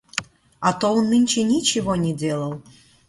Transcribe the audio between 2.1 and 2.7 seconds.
делал.